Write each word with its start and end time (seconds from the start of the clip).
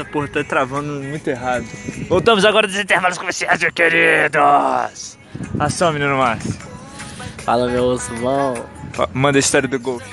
Essa 0.00 0.04
porra 0.08 0.28
tá 0.28 0.42
travando 0.42 0.94
muito 1.02 1.28
errado. 1.28 1.66
Voltamos 2.08 2.46
agora 2.46 2.66
dos 2.66 2.78
intervalos 2.78 3.18
comerciais, 3.18 3.60
meus 3.60 3.74
queridos. 3.74 5.18
Ação, 5.58 5.92
menino 5.92 6.16
Márcio. 6.16 6.54
Fala, 7.44 7.68
meu 7.68 7.84
osso 7.84 8.10
bom. 8.14 8.54
Manda 9.12 9.38
a 9.38 9.40
história 9.40 9.68
do 9.68 9.78
golfe. 9.78 10.08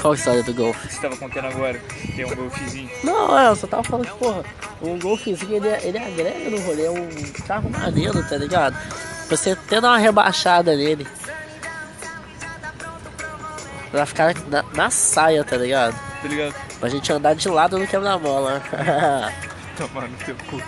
Qual 0.00 0.12
a 0.12 0.16
história 0.16 0.42
do 0.42 0.52
Golf? 0.52 0.76
Você 0.84 1.00
tava 1.00 1.16
contando 1.16 1.46
agora. 1.46 1.80
Tem 2.14 2.24
um 2.24 2.34
golfezinho. 2.34 2.90
Não, 3.02 3.38
é, 3.38 3.48
eu 3.48 3.56
só 3.56 3.66
tava 3.66 3.82
falando 3.82 4.06
que, 4.06 4.14
porra, 4.18 4.44
o 4.80 4.98
Golfzinho 4.98 5.56
ele, 5.56 5.68
ele 5.82 5.98
agrega 5.98 6.50
no 6.50 6.60
rolê, 6.60 6.84
é 6.84 6.90
um 6.90 7.08
carro 7.46 7.70
maneiro, 7.70 8.22
tá 8.28 8.36
ligado? 8.36 8.76
Você 9.30 9.52
até 9.52 9.80
dar 9.80 9.88
uma 9.88 9.98
rebaixada 9.98 10.76
nele. 10.76 11.06
Pra 13.96 14.04
ficar 14.04 14.34
na, 14.50 14.62
na 14.74 14.90
saia, 14.90 15.42
tá 15.42 15.56
ligado? 15.56 15.94
Tá 16.20 16.28
ligado? 16.28 16.54
Pra 16.78 16.86
gente 16.90 17.10
andar 17.10 17.34
de 17.34 17.48
lado 17.48 17.78
no 17.78 17.86
quebra-mola. 17.86 18.60
Tomar 19.74 20.06
no 20.06 20.16
teu 20.18 20.36
cu. 20.50 20.62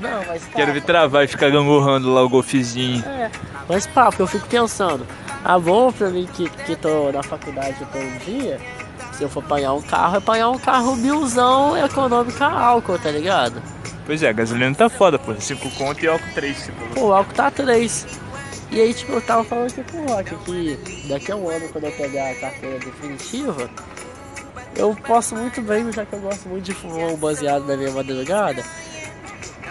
Não, 0.00 0.24
mas 0.26 0.42
pá, 0.42 0.56
Quero 0.56 0.72
ver 0.72 0.82
travar 0.82 1.24
e 1.24 1.28
ficar 1.28 1.50
gangorrando 1.50 2.12
lá 2.12 2.20
o 2.20 2.28
golfezinho. 2.28 3.04
É, 3.06 3.30
mas 3.68 3.86
pá, 3.86 4.06
porque 4.06 4.22
eu 4.22 4.26
fico 4.26 4.48
pensando, 4.48 5.06
ah, 5.44 5.56
bom 5.56 5.92
pra 5.92 6.10
mim 6.10 6.28
que, 6.34 6.50
que 6.50 6.74
tô 6.74 7.12
na 7.12 7.22
faculdade 7.22 7.76
todo 7.92 8.24
dia, 8.24 8.60
se 9.12 9.22
eu 9.22 9.28
for 9.28 9.44
apanhar 9.44 9.74
um 9.74 9.82
carro, 9.82 10.16
é 10.16 10.18
apanhar 10.18 10.50
um 10.50 10.58
carro 10.58 10.96
milzão 10.96 11.76
econômico 11.76 12.42
a 12.42 12.50
álcool, 12.50 12.98
tá 12.98 13.12
ligado? 13.12 13.62
Pois 14.04 14.20
é, 14.20 14.30
a 14.30 14.32
gasolina 14.32 14.74
tá 14.74 14.88
foda, 14.88 15.16
pô. 15.16 15.32
5 15.38 15.70
conto 15.78 16.04
e 16.04 16.08
álcool 16.08 16.26
3, 16.34 16.56
você 16.56 16.72
falou. 16.72 16.88
Pô, 16.92 17.06
o 17.06 17.12
álcool 17.12 17.34
tá 17.34 17.52
3. 17.52 18.04
E 18.72 18.80
aí, 18.80 18.94
tipo, 18.94 19.12
eu 19.12 19.20
tava 19.20 19.44
falando 19.44 19.70
aqui 19.70 19.84
com 19.84 19.98
o 19.98 20.06
Rock 20.06 20.34
que 20.36 21.06
daqui 21.08 21.30
a 21.30 21.36
um 21.36 21.48
ano, 21.48 21.68
quando 21.68 21.84
eu 21.84 21.92
pegar 21.92 22.30
a 22.30 22.34
carteira 22.34 22.78
definitiva, 22.78 23.68
eu 24.74 24.94
posso 25.06 25.36
muito 25.36 25.60
bem, 25.60 25.92
já 25.92 26.06
que 26.06 26.14
eu 26.14 26.20
gosto 26.20 26.48
muito 26.48 26.64
de 26.64 26.72
fumar 26.72 27.10
um 27.10 27.16
baseado 27.16 27.66
na 27.66 27.76
minha 27.76 27.90
madrugada, 27.90 28.64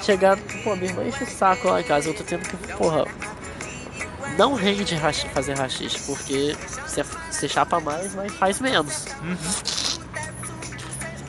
chegar, 0.03 0.37
pô, 0.63 0.75
minha 0.75 0.91
irmã 0.91 1.03
enche 1.03 1.23
o 1.23 1.27
saco 1.27 1.67
lá 1.67 1.81
em 1.81 1.83
casa, 1.83 2.09
eu 2.09 2.13
tô 2.13 2.23
tendo 2.23 2.47
que, 2.47 2.55
porra, 2.73 3.05
não 4.37 4.53
rende 4.53 4.93
rachi- 4.93 5.27
fazer 5.29 5.57
rachixe, 5.57 5.99
porque 6.05 6.55
você, 7.31 7.47
chapa 7.49 7.79
mais, 7.79 8.13
mas 8.13 8.31
faz 8.33 8.59
menos. 8.59 9.05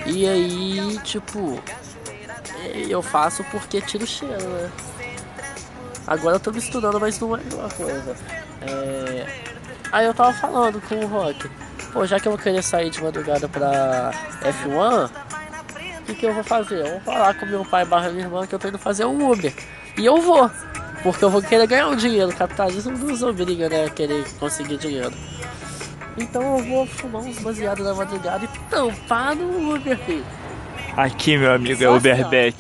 E 0.05 0.27
aí, 0.29 0.99
tipo, 1.05 1.59
eu 2.89 3.01
faço 3.01 3.43
porque 3.45 3.81
tira 3.81 4.05
o 4.05 4.07
cheiro, 4.07 4.47
né? 4.47 4.71
Agora 6.13 6.37
eu 6.37 6.41
tô 6.41 6.53
me 6.53 6.59
estudando, 6.59 7.01
mas 7.01 7.19
não 7.19 7.35
é 7.35 7.41
a 7.41 7.43
mesma 7.43 7.69
coisa. 7.71 8.17
É... 8.61 9.27
Aí 9.91 10.05
eu 10.05 10.13
tava 10.13 10.31
falando 10.35 10.79
com 10.83 10.95
o 10.95 11.07
Rock, 11.07 11.51
pô, 11.91 12.05
já 12.05 12.21
que 12.21 12.29
eu 12.29 12.33
vou 12.33 12.39
querer 12.39 12.63
sair 12.63 12.91
de 12.91 13.03
madrugada 13.03 13.49
pra 13.49 14.11
F1, 14.43 15.11
o 16.01 16.05
que, 16.05 16.15
que 16.15 16.27
eu 16.27 16.35
vou 16.35 16.45
fazer? 16.45 16.85
Eu 16.87 16.91
vou 16.91 17.01
falar 17.01 17.33
com 17.33 17.47
meu 17.47 17.65
pai 17.65 17.87
barra 17.87 18.11
minha 18.11 18.25
irmã 18.25 18.47
que 18.47 18.55
eu 18.55 18.59
tô 18.59 18.69
indo 18.69 18.79
fazer 18.79 19.07
um 19.07 19.31
Uber. 19.31 19.55
E 19.97 20.05
eu 20.05 20.21
vou, 20.21 20.51
porque 21.03 21.25
eu 21.25 21.31
vou 21.31 21.41
querer 21.41 21.67
ganhar 21.67 21.89
um 21.89 21.97
dinheiro. 21.97 22.31
Capitalismo 22.35 22.93
nos 22.93 23.23
obriga, 23.23 23.71
né, 23.71 23.87
a 23.87 23.91
querer 23.91 24.23
conseguir 24.39 24.77
dinheiro. 24.77 25.15
Então 26.19 26.59
eu 26.59 26.65
vou 26.65 26.87
fumar 26.87 27.23
uns 27.23 27.39
baseados 27.39 27.87
na 27.87 27.95
madrugada 27.95 28.45
e 28.45 28.49
tampar 28.69 29.35
no 29.35 29.75
Uber, 29.75 29.97
filho. 30.01 30.42
Aqui, 30.97 31.39
meu 31.39 31.53
amigo, 31.53 31.83
é 31.83 31.89
Uberbeck. 31.89 32.55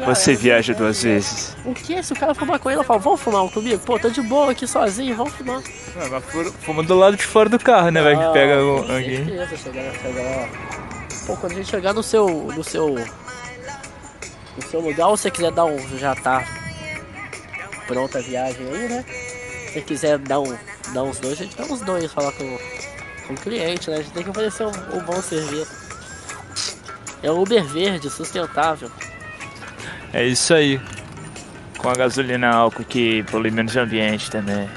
assim. 0.00 0.04
Você 0.06 0.34
viaja 0.34 0.72
duas 0.72 1.02
vezes. 1.02 1.54
O 1.66 1.74
que? 1.74 2.02
Se 2.02 2.12
o 2.12 2.16
cara 2.16 2.34
fumar 2.34 2.58
com 2.58 2.70
ele, 2.70 2.80
eu 2.80 2.84
falo, 2.84 3.00
vamos 3.00 3.20
fumar 3.20 3.42
um 3.44 3.48
comigo? 3.48 3.78
Pô, 3.80 3.98
tô 3.98 4.08
de 4.08 4.22
boa 4.22 4.52
aqui 4.52 4.66
sozinho, 4.66 5.14
vamos 5.14 5.34
fumar. 5.34 5.60
Ah, 5.96 6.08
mas 6.10 6.24
fuma 6.64 6.82
do 6.82 6.94
lado 6.94 7.16
de 7.16 7.24
fora 7.24 7.50
do 7.50 7.58
carro, 7.58 7.90
né? 7.90 8.00
Vai 8.02 8.16
que 8.16 8.32
pega 8.32 8.56
um- 8.64 8.78
alguém. 8.78 9.24
Pô, 11.26 11.36
quando 11.36 11.52
a 11.52 11.54
gente 11.56 11.68
chegar 11.68 11.92
no 11.92 12.02
seu. 12.02 12.26
no 12.26 12.64
seu. 12.64 12.88
no 14.56 14.62
seu 14.70 14.80
lugar, 14.80 15.08
ou 15.08 15.16
você 15.16 15.30
quiser 15.30 15.52
dar 15.52 15.66
um. 15.66 15.78
já 15.98 16.14
tá 16.14 16.42
pronta 17.86 18.18
a 18.18 18.22
viagem 18.22 18.66
aí, 18.66 18.88
né? 18.88 19.04
Se 19.66 19.72
você 19.74 19.80
quiser 19.82 20.18
dar 20.18 20.40
um. 20.40 20.56
dar 20.94 21.02
uns 21.02 21.18
dois, 21.18 21.38
a 21.38 21.44
gente 21.44 21.54
dá 21.56 21.64
uns 21.64 21.80
dois, 21.82 22.10
falar 22.10 22.32
com, 22.32 22.58
com 23.26 23.34
o 23.34 23.36
cliente, 23.36 23.90
né? 23.90 23.96
A 23.98 24.02
gente 24.02 24.12
tem 24.12 24.22
que 24.24 24.30
oferecer 24.30 24.64
um, 24.64 24.96
um 24.96 25.00
bom 25.04 25.20
serviço. 25.20 25.81
É 27.22 27.30
um 27.30 27.40
Uber 27.40 27.64
verde, 27.64 28.10
sustentável. 28.10 28.90
É 30.12 30.24
isso 30.26 30.52
aí. 30.54 30.80
Com 31.78 31.88
a 31.88 31.94
gasolina 31.94 32.48
álcool 32.50 32.84
que 32.84 33.22
polui 33.24 33.50
menos 33.50 33.74
o 33.74 33.80
ambiente 33.80 34.30
também. 34.30 34.68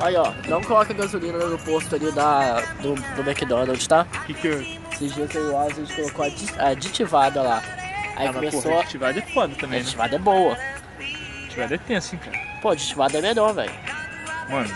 Aí 0.00 0.16
ó, 0.16 0.32
não 0.48 0.60
coloca 0.62 0.92
gasolina 0.92 1.38
no 1.38 1.58
posto 1.58 1.94
ali 1.94 2.10
da, 2.12 2.60
do, 2.80 2.94
do 2.94 3.20
McDonald's, 3.28 3.86
tá? 3.86 4.06
O 4.22 4.24
que 4.26 4.34
que 4.34 4.46
eu... 4.48 4.82
Esses 4.92 5.14
dias 5.14 5.34
eu 5.34 5.58
a 5.58 5.68
gente 5.70 5.92
colocou 5.94 6.24
adi- 6.24 6.52
aditivada 6.58 7.42
lá. 7.42 7.62
Aí 8.16 8.28
Ah, 8.28 8.32
começou. 8.32 8.62
porra, 8.62 8.80
ativada 8.82 9.18
é 9.18 9.22
foda 9.22 9.52
a 9.54 9.56
também, 9.56 9.78
né? 9.78 9.84
aditivada 9.84 10.16
é 10.16 10.18
boa. 10.18 10.56
Ativada 11.46 11.74
é 11.74 11.78
tenso, 11.78 12.14
hein, 12.14 12.20
cara. 12.24 12.38
Pô, 12.60 12.70
aditivada 12.70 13.18
é 13.18 13.22
melhor, 13.22 13.54
velho. 13.54 13.72
Mano, 14.48 14.70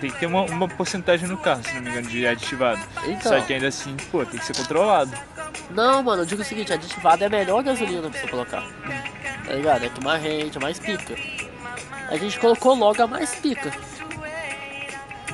tem 0.00 0.10
que 0.10 0.18
ter 0.18 0.26
uma, 0.26 0.42
uma 0.42 0.68
porcentagem 0.68 1.28
no 1.28 1.36
carro, 1.36 1.62
se 1.62 1.74
não 1.74 1.82
me 1.82 1.90
engano, 1.90 2.08
de 2.08 2.26
aditivado. 2.26 2.80
Então. 3.04 3.32
Só 3.32 3.40
que 3.40 3.54
ainda 3.54 3.68
assim, 3.68 3.96
pô, 4.10 4.24
tem 4.24 4.38
que 4.38 4.46
ser 4.46 4.56
controlado. 4.56 5.12
Não, 5.70 6.02
mano, 6.02 6.22
eu 6.22 6.26
digo 6.26 6.42
o 6.42 6.44
seguinte, 6.44 6.72
aditivada 6.72 7.24
é 7.24 7.26
a 7.26 7.30
melhor 7.30 7.62
gasolina 7.62 8.08
pra 8.08 8.20
você 8.20 8.28
colocar. 8.28 8.62
Tá 9.44 9.52
ligado? 9.52 9.84
É 9.84 9.88
que 9.88 10.04
mais 10.04 10.22
rende, 10.22 10.58
mais 10.58 10.78
pica. 10.78 11.14
A 12.08 12.16
gente 12.16 12.38
colocou 12.38 12.74
logo 12.74 13.02
a 13.02 13.06
mais 13.06 13.34
pica. 13.34 13.70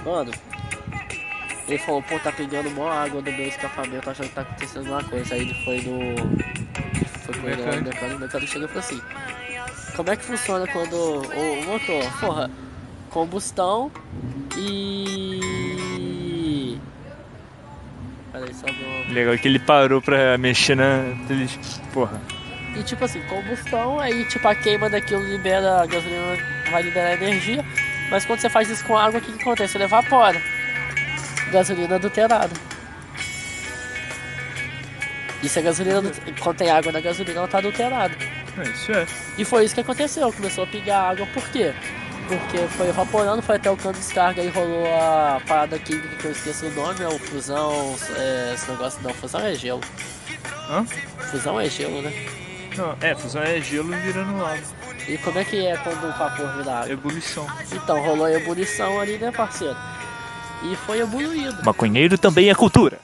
Mano, 0.04 0.32
ele 1.66 1.78
falou, 1.78 2.02
pô, 2.02 2.18
tá 2.18 2.30
pegando 2.30 2.70
mó 2.70 2.88
água 2.90 3.22
do 3.22 3.32
meu 3.32 3.48
escapamento, 3.48 4.10
achando 4.10 4.28
que 4.28 4.34
tá 4.34 4.42
acontecendo 4.42 4.80
alguma 4.80 5.04
coisa. 5.04 5.34
Aí 5.34 5.40
ele 5.40 5.54
foi 5.64 5.80
no. 5.80 6.14
Foi 7.20 7.34
com 7.40 7.48
ele 7.48 7.62
lá 7.62 7.76
no 7.76 8.18
mecânico, 8.18 8.36
o 8.36 8.46
chegou 8.46 8.68
e 8.68 8.68
falou 8.68 8.80
assim: 8.80 9.02
Como 9.96 10.10
é 10.10 10.16
que 10.16 10.24
funciona 10.24 10.66
quando 10.66 10.94
o, 10.94 11.60
o 11.60 11.64
motor? 11.64 12.20
Porra, 12.20 12.50
combustão 13.14 13.90
e. 14.58 16.76
Peraí, 18.32 18.52
só 18.52 18.66
deu 18.66 18.88
uma. 18.88 19.12
Legal 19.14 19.38
que 19.38 19.46
ele 19.48 19.60
parou 19.60 20.02
pra 20.02 20.36
mexer 20.36 20.74
na. 20.74 21.04
ele- 21.30 21.48
Porra. 21.92 22.20
E 22.76 22.82
tipo 22.82 23.04
assim, 23.04 23.20
combustão, 23.22 24.00
aí 24.00 24.24
tipo 24.24 24.46
a 24.48 24.54
queima 24.54 24.90
daquilo 24.90 25.22
libera 25.22 25.82
a 25.82 25.86
gasolina, 25.86 26.36
vai 26.72 26.82
liberar 26.82 27.12
energia. 27.14 27.64
Mas 28.10 28.26
quando 28.26 28.40
você 28.40 28.50
faz 28.50 28.68
isso 28.68 28.84
com 28.84 28.98
água, 28.98 29.20
o 29.20 29.22
que, 29.22 29.32
que 29.32 29.40
acontece? 29.42 29.76
Ele 29.76 29.84
evapora. 29.84 30.42
Gasolina 31.52 31.94
adulterada. 31.94 32.50
E 35.40 35.48
se 35.48 35.58
a 35.60 35.62
gasolina 35.62 35.98
adul- 35.98 36.12
contém 36.40 36.68
água 36.70 36.90
na 36.90 37.00
gasolina, 37.00 37.38
ela 37.38 37.48
tá 37.48 37.58
adulterada. 37.58 38.14
É, 38.58 38.62
isso 38.68 38.90
é. 38.92 39.06
E 39.38 39.44
foi 39.44 39.64
isso 39.64 39.74
que 39.74 39.80
aconteceu, 39.80 40.32
começou 40.32 40.64
a 40.64 40.66
pingar 40.66 41.10
água, 41.12 41.26
por 41.32 41.44
quê? 41.50 41.72
Porque 42.28 42.66
foi 42.68 42.88
evaporando, 42.88 43.42
foi 43.42 43.56
até 43.56 43.70
o 43.70 43.76
cano 43.76 43.92
de 43.94 44.00
descarga 44.00 44.42
e 44.42 44.48
rolou 44.48 44.86
a 44.86 45.40
parada 45.46 45.78
química 45.78 46.16
que 46.16 46.24
eu 46.24 46.32
esqueci 46.32 46.64
o 46.64 46.74
nome, 46.74 47.02
é 47.02 47.08
o 47.08 47.18
fusão, 47.18 47.94
é, 48.16 48.54
esse 48.54 48.70
negócio 48.70 49.02
não, 49.02 49.12
fusão 49.12 49.40
é 49.40 49.54
gelo. 49.54 49.82
Hã? 50.70 50.84
Fusão 51.30 51.60
é 51.60 51.68
gelo, 51.68 52.00
né? 52.00 52.12
Não, 52.76 52.96
é, 53.00 53.14
fusão 53.14 53.42
é 53.42 53.60
gelo 53.60 53.92
virando 53.98 54.38
lava. 54.38 54.62
E 55.06 55.18
como 55.18 55.38
é 55.38 55.44
que 55.44 55.66
é 55.66 55.76
quando 55.76 56.02
o 56.04 56.12
vapor 56.18 56.56
vira 56.56 56.72
água? 56.72 56.92
Ebulição. 56.92 57.46
Então, 57.70 58.02
rolou 58.02 58.24
a 58.24 58.32
ebulição 58.32 58.98
ali, 59.00 59.18
né, 59.18 59.30
parceiro? 59.30 59.76
E 60.62 60.74
foi 60.76 61.00
ebulido. 61.00 61.62
Maconheiro 61.62 62.16
também 62.16 62.48
é 62.48 62.54
cultura. 62.54 62.98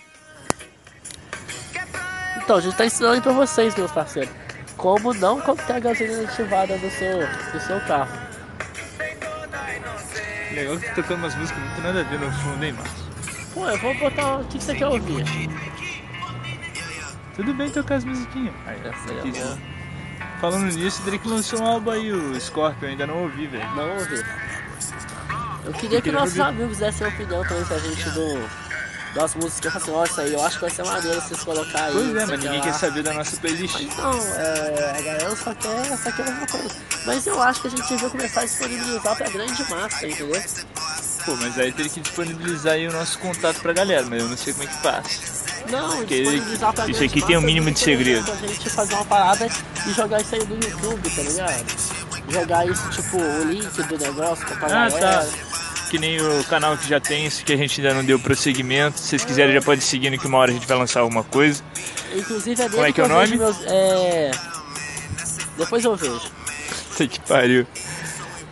Então, 2.43 2.57
a 2.57 2.61
gente 2.61 2.77
tá 2.77 2.87
ensinando 2.87 3.15
aí 3.15 3.21
pra 3.21 3.33
vocês, 3.33 3.77
meus 3.77 3.93
parceiros, 3.93 4.33
como 4.79 5.13
não 5.13 5.41
ter 5.41 5.75
a 5.75 5.79
gasolina 5.79 6.23
ativada 6.23 6.79
do 6.79 6.91
seu, 6.91 7.19
do 7.53 7.61
seu 7.61 7.81
carro. 7.83 8.30
Legal 10.53 10.79
que 10.79 10.87
tá 10.89 10.95
tocando 10.95 11.19
umas 11.19 11.35
músicas 11.37 11.63
muito 11.63 11.81
nada 11.83 12.01
a 12.01 12.05
ver 12.05 12.19
no 12.19 12.31
fundo, 12.33 12.65
hein, 12.65 12.73
Márcio? 12.73 13.05
Pô, 13.55 13.69
eu 13.69 13.79
vou 13.79 13.95
botar. 13.99 14.37
O 14.39 14.45
que 14.45 14.59
que 14.59 14.65
você 14.65 14.75
quer 14.75 14.87
ouvir? 14.87 15.25
Tudo 17.37 17.55
bem 17.55 17.71
tocar 17.71 17.97
as 17.97 18.05
musiquinhas. 18.05 18.55
Aí, 18.67 18.79
Essa 18.85 19.11
aí 19.13 19.19
é 19.19 19.23
que-. 19.23 20.41
Falando 20.41 20.73
nisso, 20.73 21.03
o 21.03 21.05
Drake 21.05 21.29
lançou 21.29 21.61
um 21.61 21.67
álbum 21.67 21.91
aí, 21.91 22.13
o 22.13 22.41
Scorpion, 22.41 22.87
eu 22.87 22.91
ainda 22.91 23.07
não 23.07 23.23
ouvi, 23.23 23.47
velho. 23.47 23.69
Não 23.77 23.91
ouvi. 23.97 24.25
Eu 25.65 25.73
queria 25.75 26.01
que 26.01 26.03
queria 26.05 26.21
nossos 26.21 26.39
ouvir. 26.39 26.49
amigos 26.49 26.79
dessem 26.79 27.07
opinião 27.07 27.45
também 27.45 27.65
pra 27.67 27.79
gente 27.79 28.09
do, 28.11 28.49
das 29.15 29.35
músicas. 29.35 29.77
Assim, 29.77 29.91
aí 30.21 30.33
eu 30.33 30.45
acho 30.45 30.57
que 30.57 30.61
vai 30.63 30.71
ser 30.71 30.85
maneiro 30.85 31.21
vocês 31.21 31.43
colocar 31.45 31.85
aí. 31.85 31.93
Pois 31.93 32.09
é, 32.17 32.27
mas 32.27 32.41
ninguém 32.41 32.59
lá. 32.59 32.65
quer 32.65 32.75
saber 32.75 33.03
da 33.03 33.13
nossa 33.13 33.37
playlist. 33.37 33.81
Não, 33.97 34.13
é, 34.37 34.95
a 34.99 35.03
galera 35.03 35.37
só 35.37 35.55
quer, 35.55 35.99
só 35.99 36.13
quer 36.13 36.47
coisa. 36.51 36.71
Mas 37.07 37.27
eu 37.27 37.43
acho 37.43 37.61
que 37.63 37.67
a 37.67 37.71
gente 37.71 37.89
devia 37.89 38.11
começar 38.11 38.41
a 38.41 38.45
disponibilizar 38.45 39.17
pra 39.17 39.29
grande 39.31 39.71
massa, 39.71 40.07
entendeu? 40.07 40.43
Pô, 41.25 41.37
mas 41.37 41.59
aí 41.59 41.73
teria 41.73 41.91
que 41.91 42.01
disponibilizar 42.01 42.75
aí 42.75 42.89
o 42.89 42.93
nosso 42.93 43.19
contato 43.19 43.61
pra 43.61 43.73
galera, 43.73 44.07
mas 44.09 44.23
eu 44.23 44.29
não 44.29 44.37
sei 44.37 44.53
como 44.55 44.65
é 44.65 44.73
que 44.73 44.83
passa. 44.83 45.41
Não, 45.71 45.97
Porque 45.99 46.21
disponibilizar 46.23 46.73
pra 46.73 46.89
isso 46.89 47.05
aqui 47.05 47.21
tem 47.27 47.37
um 47.37 47.41
massa, 47.41 47.47
mínimo 47.47 47.69
eu 47.69 47.75
de 47.75 47.81
segredo. 47.81 48.33
A 48.33 48.47
gente 48.47 48.71
fazer 48.71 48.95
uma 48.95 49.05
parada 49.05 49.47
e 49.87 49.93
jogar 49.93 50.21
isso 50.21 50.35
aí 50.35 50.45
no 50.47 50.55
YouTube, 50.55 51.11
tá 51.11 51.23
ligado? 51.23 52.01
Jogar 52.31 52.67
isso, 52.67 52.89
tipo, 52.91 53.17
o 53.19 53.45
link 53.45 53.83
do 53.83 53.99
negócio 53.99 54.47
pra 54.47 54.67
Ah, 54.67 54.89
galera. 54.89 55.27
tá. 55.27 55.50
Que 55.91 55.99
nem 55.99 56.21
o 56.21 56.45
canal 56.45 56.79
que 56.79 56.89
já 56.89 57.01
tem, 57.01 57.27
isso 57.27 57.45
que 57.45 57.53
a 57.53 57.57
gente 57.57 57.81
ainda 57.81 57.93
não 57.95 58.05
deu 58.05 58.19
prosseguimento. 58.19 58.99
Se 59.01 59.09
vocês 59.09 59.25
quiserem, 59.25 59.53
já 59.53 59.61
pode 59.61 59.83
seguir 59.83 60.17
que 60.17 60.27
uma 60.27 60.39
hora 60.39 60.53
a 60.53 60.55
gente 60.55 60.67
vai 60.67 60.79
lançar 60.79 61.01
alguma 61.01 61.25
coisa. 61.25 61.63
Inclusive 62.15 62.63
é 62.63 62.69
Como 62.69 62.85
é 62.85 62.93
que 62.93 63.01
é 63.01 63.05
o 63.05 63.09
nome? 63.09 63.37
meus- 63.37 63.61
é... 63.67 64.31
Depois 65.59 65.85
eu 65.85 65.97
vejo. 65.97 66.31
Puta 66.91 67.07
que 67.09 67.21
pariu. 67.21 67.67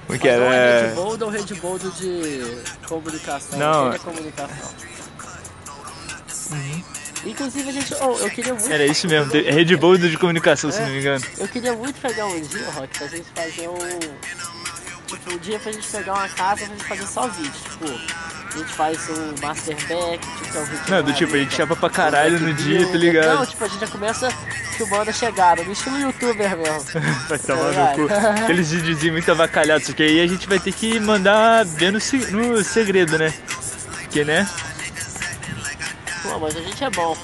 Como 0.06 0.19
que 0.19 0.29
Mas 0.29 0.38
ou 0.38 0.44
é 0.46 0.56
era? 0.56 0.88
Red 0.88 0.94
Bull 0.94 1.19
ou 1.20 1.29
Red 1.31 1.55
Bull 1.61 1.79
de 1.79 2.62
comunicação. 2.87 3.58
Não. 3.58 3.93
É 3.93 3.99
comunicação. 3.99 4.75
Inclusive 7.25 7.69
a 7.69 7.73
gente. 7.73 7.94
oh, 8.00 8.19
eu 8.19 8.31
queria 8.31 8.55
muito. 8.55 8.73
Era 8.73 8.87
isso 8.87 9.06
mesmo, 9.06 9.35
é 9.37 9.50
Red 9.50 9.76
Bull 9.76 9.99
de 9.99 10.17
comunicação, 10.17 10.70
se 10.70 10.81
não 10.81 10.88
me 10.88 11.00
engano. 11.00 11.25
Eu 11.37 11.46
queria 11.49 11.73
muito 11.75 12.00
pegar 12.00 12.26
um 12.26 12.40
dia, 12.40 12.70
Rock, 12.70 12.99
pra 12.99 13.06
gente 13.06 13.26
fazer 13.35 13.69
um. 13.69 14.57
Tipo, 15.08 15.32
um 15.34 15.38
dia 15.38 15.58
pra 15.58 15.72
gente 15.72 15.88
pegar 15.88 16.12
uma 16.14 16.28
casa 16.28 16.66
pra 16.66 16.75
gente 16.75 16.84
fazer 16.84 17.06
só 17.06 17.26
vídeo. 17.28 17.52
Tipo, 17.52 17.84
a 17.87 18.58
gente 18.58 18.72
faz 18.75 19.08
um 19.10 19.34
Master 19.46 19.76
Back, 19.88 20.19
tipo, 20.43 20.56
é 20.56 20.60
um 20.60 20.64
ritmo 20.64 20.84
Não, 20.90 21.02
do 21.02 21.12
tipo, 21.12 21.34
a 21.34 21.38
gente 21.38 21.55
chapa 21.55 21.76
pra 21.76 21.90
caralho 21.90 22.40
no 22.40 22.52
dia, 22.55 22.81
tá 22.87 22.93
Não, 22.93 22.99
ligado? 22.99 23.46
tipo, 23.46 23.64
a 23.64 23.69
gente 23.69 23.81
já 23.81 23.87
começa 23.88 24.31
filmando 24.76 25.10
a 25.10 25.12
chegada, 25.12 25.62
no 25.64 25.72
estilo 25.72 25.99
youtuber 25.99 26.56
mesmo. 26.56 27.00
Vai 27.28 27.38
tomar 27.38 27.72
no 27.72 28.08
cu. 28.08 28.14
Aqueles 28.43 28.70
videozinhos 28.70 29.12
muito 29.12 29.31
avacalhados, 29.31 29.87
só 29.87 29.93
que 29.93 30.02
aí 30.02 30.20
a 30.20 30.26
gente 30.26 30.49
vai 30.49 30.58
ter 30.58 30.72
que 30.72 30.99
mandar 31.00 31.64
bem 31.64 31.90
no, 31.90 31.99
no 31.99 32.64
segredo, 32.64 33.19
né? 33.19 33.32
Porque, 34.02 34.25
né? 34.25 34.49
Pô, 36.22 36.38
mas 36.38 36.56
a 36.56 36.61
gente 36.61 36.84
é 36.84 36.90
bom. 36.90 37.16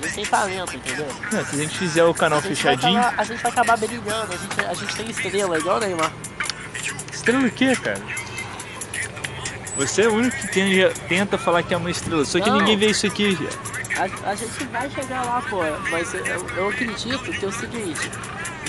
A 0.00 0.04
gente 0.06 0.14
tem 0.14 0.26
talento, 0.26 0.74
entendeu? 0.76 1.06
Não, 1.30 1.44
se 1.44 1.54
a 1.54 1.58
gente 1.58 1.78
fizer 1.78 2.04
o 2.04 2.14
canal 2.14 2.38
A 2.38 2.42
fechadinho. 2.42 2.98
acabar, 2.98 3.20
a 3.20 3.24
gente 3.24 3.42
vai 3.42 3.52
acabar 3.52 3.76
brilhando, 3.76 4.32
a 4.32 4.36
gente, 4.36 4.60
a 4.70 4.74
gente 4.74 4.96
tem 4.96 5.10
estrela, 5.10 5.58
igual 5.58 5.76
o 5.76 5.80
Neymar. 5.80 6.12
Estrela 7.22 7.46
o 7.46 7.50
quê, 7.52 7.76
cara? 7.76 8.00
Você 9.76 10.02
é 10.02 10.08
o 10.08 10.14
único 10.14 10.36
que 10.36 10.48
tem- 10.48 10.90
tenta 11.08 11.38
falar 11.38 11.62
que 11.62 11.72
é 11.72 11.76
uma 11.76 11.90
estrela, 11.90 12.24
só 12.24 12.40
que 12.40 12.50
Não. 12.50 12.58
ninguém 12.58 12.76
vê 12.76 12.86
isso 12.86 13.06
aqui, 13.06 13.36
já. 13.36 14.02
A, 14.02 14.30
a 14.30 14.34
gente 14.34 14.64
vai 14.72 14.90
chegar 14.90 15.24
lá, 15.24 15.40
pô, 15.48 15.58
mas 15.90 16.12
eu, 16.14 16.24
eu 16.56 16.68
acredito 16.68 17.18
que 17.30 17.44
é 17.44 17.48
o 17.48 17.52
seguinte, 17.52 18.10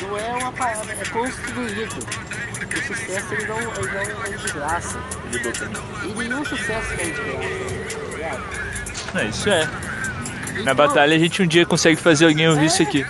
não 0.01 0.17
é 0.17 0.29
uma 0.39 0.51
parada, 0.51 0.91
é 0.91 1.05
construído. 1.09 1.97
O 1.97 2.87
sucesso 2.87 3.33
ele 3.33 3.45
não, 3.47 3.57
ele 3.59 4.13
não 4.13 4.23
é 4.23 4.29
de 4.37 4.53
graça. 4.53 4.99
E 6.03 6.07
nenhum 6.19 6.45
sucesso 6.45 6.93
é 6.93 7.03
de 7.05 7.11
graça, 8.17 8.37
tá? 8.37 9.13
Não, 9.15 9.29
isso 9.29 9.49
é. 9.49 9.65
Na 9.65 10.61
Então, 10.61 10.75
batalha 10.75 11.15
a 11.15 11.19
gente 11.19 11.41
um 11.41 11.47
dia 11.47 11.65
consegue 11.65 11.95
fazer 11.99 12.25
alguém 12.27 12.47
ouvir 12.49 12.65
isso 12.67 12.81
aqui. 12.83 13.05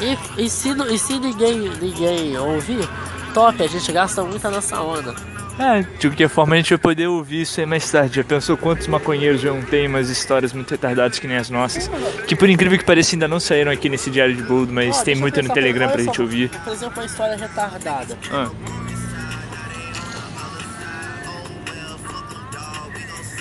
E, 0.00 0.44
e, 0.44 0.50
se, 0.50 0.70
e 0.70 0.98
se 0.98 1.18
ninguém, 1.18 1.58
ninguém 1.80 2.36
ouvir, 2.38 2.88
top, 3.38 3.62
a 3.62 3.68
gente 3.68 3.92
gasta 3.92 4.24
muita 4.24 4.50
nessa 4.50 4.80
onda. 4.80 5.14
É, 5.60 5.82
de 5.82 6.08
qualquer 6.08 6.28
forma 6.28 6.54
a 6.54 6.56
gente 6.58 6.70
vai 6.70 6.78
poder 6.78 7.06
ouvir 7.06 7.42
isso 7.42 7.60
aí 7.60 7.66
mais 7.66 7.88
tarde. 7.90 8.16
Já 8.16 8.24
pensou 8.24 8.56
quantos 8.56 8.86
maconheiros 8.88 9.40
já 9.40 9.52
não 9.52 9.62
tem 9.62 9.86
umas 9.86 10.08
histórias 10.08 10.52
muito 10.52 10.70
retardadas 10.70 11.18
que 11.18 11.26
nem 11.28 11.36
as 11.36 11.48
nossas? 11.50 11.88
Que 12.26 12.34
por 12.34 12.48
incrível 12.48 12.76
que 12.76 12.84
pareça 12.84 13.14
ainda 13.14 13.28
não 13.28 13.38
saíram 13.38 13.70
aqui 13.70 13.88
nesse 13.88 14.10
diário 14.10 14.34
de 14.34 14.42
Boldo, 14.42 14.72
mas 14.72 14.98
Ó, 14.98 15.02
tem 15.02 15.14
muito 15.14 15.40
no 15.40 15.52
Telegram 15.52 15.88
pra 15.88 15.98
só, 15.98 16.04
gente 16.04 16.20
ouvir. 16.20 16.48
Por 16.48 16.72
exemplo, 16.72 17.00
uma 17.00 17.06
história 17.06 17.36
retardada. 17.36 18.18
Ah, 18.32 18.48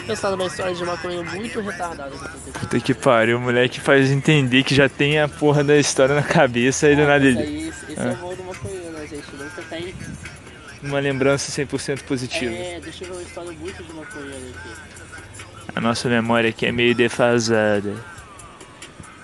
Pensar 0.06 0.32
numa 0.32 0.46
história 0.46 0.74
de 0.74 0.86
maconha 0.86 1.24
muito 1.24 1.60
retardada 1.60 2.12
puta 2.68 2.80
que 2.80 2.94
pariu, 2.94 3.38
o 3.38 3.42
moleque 3.42 3.80
faz 3.80 4.10
entender 4.12 4.64
que 4.64 4.74
já 4.76 4.90
tem 4.90 5.20
a 5.20 5.28
porra 5.28 5.64
da 5.64 5.78
história 5.78 6.16
na 6.16 6.24
cabeça 6.24 6.90
e 6.90 6.96
do 6.96 7.04
nada 7.04 7.26
ele. 7.26 7.68
esse 7.70 7.92
esse 7.92 8.00
é 8.00 8.12
o 8.12 8.36
do 8.36 8.44
maconheiro, 8.44 8.77
tem. 9.82 9.96
Uma 10.84 11.00
lembrança 11.00 11.52
100% 11.52 12.04
positiva. 12.04 12.54
É, 12.54 12.80
deixa 12.80 13.04
eu 13.04 13.10
ver 13.10 13.14
uma 13.16 13.22
história 13.24 13.52
muito 13.52 13.84
de 13.84 13.94
maconheiro 13.94 14.54
aqui. 14.56 14.98
A 15.76 15.82
nossa 15.82 16.08
memória 16.08 16.50
aqui 16.50 16.66
é 16.66 16.72
meio 16.72 16.94
defasada. 16.96 17.96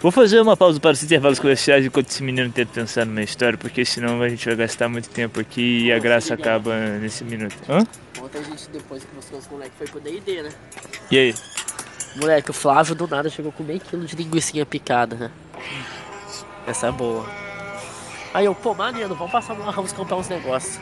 Vou 0.02 0.12
fazer 0.12 0.42
uma 0.42 0.58
pausa 0.58 0.80
para 0.80 0.92
os 0.92 1.02
intervalos 1.02 1.40
comerciais 1.40 1.86
enquanto 1.86 2.10
esse 2.10 2.22
menino 2.22 2.52
tenta 2.52 2.74
pensar 2.74 3.06
numa 3.06 3.22
história, 3.22 3.58
porque 3.58 3.86
senão 3.86 4.22
a 4.22 4.28
gente 4.28 4.46
vai 4.46 4.56
gastar 4.56 4.90
muito 4.90 5.10
tempo 5.10 5.40
aqui 5.40 5.86
e 5.86 5.94
a 5.94 6.00
graça 6.00 6.34
acaba 6.34 6.76
nesse 7.00 7.24
minuto. 7.24 7.56
Hã? 7.70 7.86
Ontem 8.22 8.40
a 8.40 8.44
gente, 8.44 8.70
depois 8.70 9.04
que 9.04 9.16
mostrou 9.16 9.40
os 9.40 9.48
moleques, 9.48 9.78
foi 9.78 9.88
pro 9.88 10.02
D&D, 10.02 10.42
né? 10.42 10.50
E 11.10 11.18
aí? 11.18 11.36
Moleque, 12.18 12.52
o 12.52 12.54
Flávio 12.54 12.96
do 12.96 13.08
nada 13.08 13.30
chegou 13.30 13.52
com 13.54 13.64
meio 13.64 13.80
quilo 13.80 14.06
de 14.06 14.16
linguiça 14.16 14.66
picada, 14.66 15.16
né? 15.16 15.32
Essa 16.68 16.88
é 16.88 16.92
boa. 16.92 17.43
Aí 18.34 18.46
eu, 18.46 18.56
pô, 18.56 18.74
maneiro, 18.74 19.14
vamos 19.14 19.32
passar 19.32 19.54
no 19.54 19.64
Ramos 19.70 19.94
comprar 19.94 20.18
uns 20.18 20.28
negócios. 20.28 20.80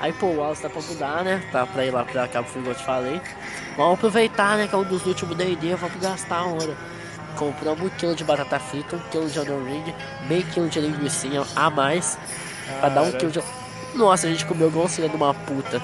Aí, 0.00 0.12
pô, 0.12 0.26
o 0.26 0.36
Wallace 0.38 0.62
tá 0.62 0.68
pra 0.68 0.82
mudar, 0.82 1.24
né? 1.24 1.42
Tá 1.50 1.66
pra 1.66 1.84
ir 1.84 1.90
lá 1.90 2.04
pra 2.04 2.28
Cabo 2.28 2.48
Frio, 2.48 2.66
eu 2.66 2.74
te 2.74 2.84
falei. 2.84 3.20
Vamos 3.76 3.94
aproveitar, 3.94 4.56
né? 4.56 4.68
Que 4.68 4.74
é 4.74 4.78
um 4.78 4.84
dos 4.84 5.06
últimos 5.06 5.36
D&D, 5.36 5.74
vamos 5.74 6.00
gastar 6.00 6.36
a 6.36 6.46
hora. 6.46 6.76
Compramos 7.36 7.82
um 7.84 7.88
quilo 7.90 8.14
de 8.14 8.22
batata 8.22 8.60
frita, 8.60 8.96
um 8.96 9.00
quilo 9.10 9.28
de 9.28 9.38
onion 9.40 9.64
ring, 9.64 9.94
meio 10.28 10.44
quilo 10.44 10.68
de 10.68 10.80
linguiça 10.80 11.26
a 11.56 11.70
mais. 11.70 12.18
Pra 12.80 12.88
dar 12.88 13.02
um 13.02 13.12
quilo 13.12 13.30
de... 13.30 13.42
Nossa, 13.94 14.26
a 14.26 14.30
gente 14.30 14.44
comeu 14.46 14.68
igual 14.68 14.86
um 14.86 14.88
de 14.88 15.16
uma 15.16 15.34
puta. 15.34 15.82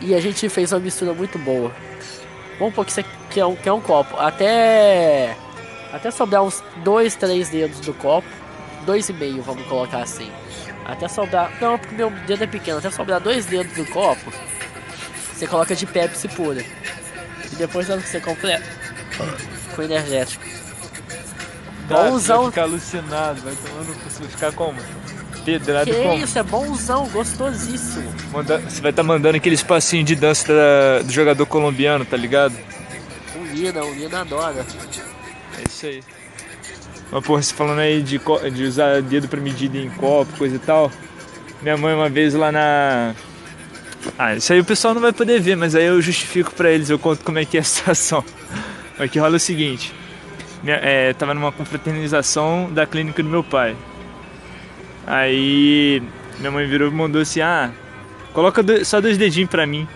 E 0.00 0.14
a 0.14 0.20
gente 0.20 0.48
fez 0.48 0.72
uma 0.72 0.80
mistura 0.80 1.14
muito 1.14 1.38
boa. 1.38 1.72
Vamos 2.58 2.74
pôr 2.74 2.84
que 2.84 2.90
isso 2.90 3.00
aqui 3.00 3.40
é 3.40 3.46
um, 3.46 3.56
que 3.56 3.68
é 3.68 3.72
um 3.72 3.80
copo. 3.80 4.16
Até. 4.18 5.36
Até 5.92 6.10
sobrar 6.10 6.42
uns 6.42 6.62
dois, 6.84 7.14
três 7.14 7.48
dedos 7.48 7.80
do 7.80 7.94
copo. 7.94 8.28
Dois 8.86 9.08
e 9.08 9.12
meio, 9.12 9.42
vamos 9.42 9.66
colocar 9.66 9.98
assim. 9.98 10.30
Até 10.84 11.08
sobrar. 11.08 11.52
Não, 11.60 11.76
porque 11.78 11.94
meu 11.94 12.08
dedo 12.26 12.44
é 12.44 12.46
pequeno. 12.46 12.78
Até 12.78 12.90
sobrar 12.90 13.20
dois 13.20 13.44
dedos 13.44 13.74
do 13.74 13.84
copo. 13.86 14.32
Você 15.34 15.46
coloca 15.46 15.74
de 15.74 15.84
Pepsi 15.84 16.28
pura. 16.28 16.62
E 17.52 17.56
depois 17.56 17.86
que 17.88 18.00
você 18.00 18.20
completa. 18.20 18.64
Com 19.74 19.82
energético. 19.82 20.44
Bonzão. 21.88 22.42
Vai 22.42 22.50
ficar 22.50 22.62
alucinado, 22.62 23.40
vai 23.42 23.54
tomando 23.54 23.94
você 24.04 24.20
vai 24.20 24.28
ficar 24.28 24.52
como? 24.52 24.78
Pedrado 25.44 25.88
Que 25.90 26.02
como? 26.02 26.14
isso, 26.24 26.38
é 26.38 26.42
bonzão, 26.42 27.06
gostosíssimo. 27.08 28.12
Manda- 28.32 28.58
Você 28.58 28.80
vai 28.80 28.90
estar 28.90 29.04
mandando 29.04 29.36
aquele 29.36 29.54
espacinho 29.54 30.02
de 30.04 30.16
dança 30.16 30.48
da- 30.52 31.02
do 31.04 31.12
jogador 31.12 31.46
colombiano, 31.46 32.04
tá 32.04 32.16
ligado? 32.16 32.56
O 33.36 33.44
Lina, 33.54 33.84
o 33.84 33.94
Lina 33.94 34.22
adora. 34.22 34.66
É 35.58 35.62
isso 35.68 35.86
aí. 35.86 36.02
Mas 37.10 37.24
porra, 37.24 37.42
você 37.42 37.54
falando 37.54 37.78
aí 37.78 38.02
de, 38.02 38.20
de 38.52 38.64
usar 38.64 39.00
dedo 39.02 39.28
pra 39.28 39.40
medida 39.40 39.78
em 39.78 39.88
copo, 39.90 40.36
coisa 40.36 40.56
e 40.56 40.58
tal. 40.58 40.90
Minha 41.62 41.76
mãe 41.76 41.94
uma 41.94 42.08
vez 42.08 42.34
lá 42.34 42.50
na. 42.52 43.14
Ah, 44.18 44.34
isso 44.34 44.52
aí 44.52 44.60
o 44.60 44.64
pessoal 44.64 44.94
não 44.94 45.00
vai 45.00 45.12
poder 45.12 45.40
ver, 45.40 45.56
mas 45.56 45.74
aí 45.74 45.84
eu 45.86 46.00
justifico 46.02 46.52
pra 46.54 46.70
eles, 46.70 46.90
eu 46.90 46.98
conto 46.98 47.24
como 47.24 47.38
é 47.38 47.44
que 47.44 47.56
é 47.56 47.60
a 47.60 47.64
situação. 47.64 48.24
Mas 48.98 49.10
que 49.10 49.18
rola 49.18 49.34
é 49.34 49.36
o 49.36 49.40
seguinte. 49.40 49.92
Minha, 50.62 50.76
é, 50.76 51.12
tava 51.12 51.34
numa 51.34 51.52
confraternização 51.52 52.70
da 52.72 52.86
clínica 52.86 53.22
do 53.22 53.28
meu 53.28 53.42
pai. 53.44 53.76
Aí 55.06 56.02
minha 56.38 56.50
mãe 56.50 56.66
virou 56.66 56.88
e 56.90 56.94
mandou 56.94 57.22
assim, 57.22 57.40
ah, 57.40 57.70
coloca 58.32 58.62
dois- 58.62 58.86
só 58.88 59.00
dois 59.00 59.16
dedinhos 59.16 59.50
pra 59.50 59.66
mim. 59.66 59.86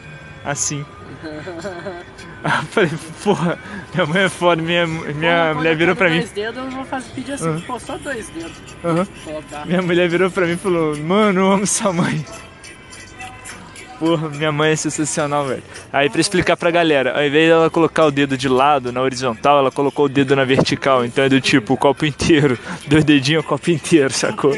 Assim. 0.44 0.84
Eu 2.44 2.62
falei, 2.70 2.90
porra, 3.22 3.58
minha 3.94 4.06
mãe 4.06 4.22
é 4.22 4.28
foda, 4.28 4.62
minha, 4.62 4.86
minha 4.86 5.50
Pô, 5.52 5.58
mulher 5.58 5.76
virou 5.76 5.94
pra 5.94 6.08
mim. 6.08 6.18
dois 6.18 6.30
dedos, 6.30 6.56
eu 6.64 6.70
vou 6.70 6.84
fazer, 6.86 7.10
pedir 7.14 7.32
assim, 7.32 7.60
pô, 7.66 7.78
só 7.78 7.98
dois 7.98 8.28
dedos. 8.30 8.52
Colocar. 9.24 9.66
Minha 9.66 9.82
mulher 9.82 10.08
virou 10.08 10.30
pra 10.30 10.46
mim 10.46 10.54
e 10.54 10.56
falou, 10.56 10.96
mano, 10.96 11.40
eu 11.40 11.52
amo 11.52 11.66
sua 11.66 11.92
mãe. 11.92 12.24
Porra, 13.98 14.30
minha 14.30 14.50
mãe 14.50 14.72
é 14.72 14.76
sensacional, 14.76 15.46
velho. 15.46 15.62
Aí 15.92 16.08
pra 16.08 16.22
explicar 16.22 16.56
pra 16.56 16.70
galera, 16.70 17.12
ao 17.14 17.22
invés 17.22 17.48
dela 17.50 17.68
colocar 17.68 18.06
o 18.06 18.10
dedo 18.10 18.34
de 18.38 18.48
lado, 18.48 18.90
na 18.90 19.02
horizontal, 19.02 19.58
ela 19.58 19.70
colocou 19.70 20.06
o 20.06 20.08
dedo 20.08 20.34
na 20.34 20.42
vertical. 20.46 21.04
Então 21.04 21.22
é 21.22 21.28
do 21.28 21.38
tipo, 21.38 21.74
o 21.74 21.76
copo 21.76 22.06
inteiro. 22.06 22.58
Dois 22.88 23.04
dedinhos, 23.04 23.44
o 23.44 23.46
copo 23.46 23.70
inteiro, 23.70 24.10
sacou? 24.10 24.56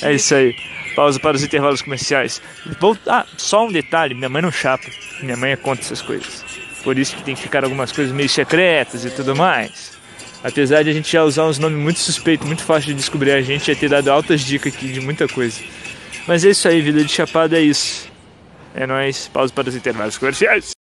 É 0.00 0.14
isso 0.14 0.34
aí. 0.34 0.56
Pausa 0.96 1.20
para 1.20 1.36
os 1.36 1.42
intervalos 1.42 1.82
comerciais. 1.82 2.40
Vou... 2.80 2.96
Ah, 3.06 3.26
só 3.36 3.66
um 3.66 3.70
detalhe, 3.70 4.14
minha 4.14 4.30
mãe 4.30 4.40
não 4.40 4.50
chapa. 4.50 4.86
Minha 5.22 5.36
mãe 5.36 5.50
é 5.52 5.56
contra 5.56 5.84
essas 5.84 6.00
coisas. 6.00 6.42
Por 6.84 6.98
isso 6.98 7.16
que 7.16 7.22
tem 7.22 7.34
que 7.34 7.40
ficar 7.40 7.64
algumas 7.64 7.90
coisas 7.90 8.14
meio 8.14 8.28
secretas 8.28 9.04
e 9.04 9.10
tudo 9.10 9.34
mais. 9.34 9.92
Apesar 10.44 10.82
de 10.82 10.90
a 10.90 10.92
gente 10.92 11.10
já 11.10 11.24
usar 11.24 11.46
uns 11.46 11.58
nomes 11.58 11.78
muito 11.78 11.98
suspeitos, 11.98 12.46
muito 12.46 12.62
fácil 12.62 12.88
de 12.88 12.94
descobrir 12.94 13.32
a 13.32 13.40
gente, 13.40 13.72
já 13.72 13.74
ter 13.74 13.88
dado 13.88 14.08
altas 14.10 14.42
dicas 14.42 14.74
aqui 14.74 14.92
de 14.92 15.00
muita 15.00 15.26
coisa. 15.26 15.58
Mas 16.28 16.44
é 16.44 16.50
isso 16.50 16.68
aí, 16.68 16.82
vida 16.82 17.02
de 17.02 17.10
chapado 17.10 17.56
é 17.56 17.60
isso. 17.62 18.12
É 18.74 18.86
nóis, 18.86 19.28
pausa 19.28 19.52
para 19.52 19.70
os 19.70 19.74
intervalos 19.74 20.18
comerciais. 20.18 20.72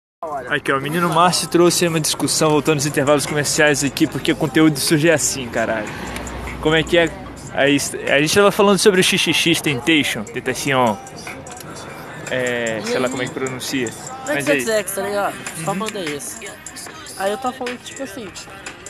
Aqui, 0.48 0.72
ó, 0.72 0.78
o 0.78 0.80
menino 0.80 1.08
Márcio 1.08 1.48
trouxe 1.48 1.86
uma 1.86 2.00
discussão 2.00 2.50
voltando 2.50 2.78
aos 2.78 2.86
intervalos 2.86 3.24
comerciais 3.24 3.84
aqui, 3.84 4.06
porque 4.06 4.32
o 4.32 4.36
conteúdo 4.36 4.78
surge 4.78 5.10
assim, 5.10 5.48
caralho. 5.48 5.88
Como 6.60 6.74
é 6.74 6.82
que 6.82 6.98
é? 6.98 7.10
A 7.54 8.20
gente 8.20 8.34
tava 8.34 8.50
falando 8.50 8.78
sobre 8.78 9.00
o 9.00 9.04
XXX 9.04 9.60
Temptation, 9.60 10.24
Tentacion. 10.24 10.96
É, 12.30 12.80
sei 12.84 12.98
lá 12.98 13.08
como 13.08 13.22
é 13.22 13.26
que 13.26 13.32
pronuncia. 13.32 13.90
Mas 14.26 14.48
aí, 14.48 14.60
XXX, 14.60 14.94
tá 14.94 15.02
ligado? 15.02 15.34
Só 15.64 15.74
manda 15.74 16.00
isso. 16.00 16.40
Aí 17.18 17.30
eu 17.30 17.38
tava 17.38 17.54
falando 17.54 17.78
que, 17.78 17.84
tipo 17.86 18.02
assim, 18.02 18.30